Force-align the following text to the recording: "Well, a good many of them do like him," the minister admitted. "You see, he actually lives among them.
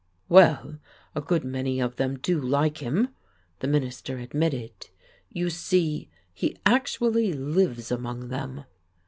"Well, 0.29 0.79
a 1.13 1.21
good 1.21 1.43
many 1.43 1.79
of 1.79 1.97
them 1.97 2.17
do 2.17 2.41
like 2.41 2.79
him," 2.79 3.09
the 3.59 3.67
minister 3.67 4.17
admitted. 4.17 4.89
"You 5.29 5.51
see, 5.51 6.09
he 6.33 6.57
actually 6.65 7.33
lives 7.33 7.91
among 7.91 8.29
them. 8.29 8.63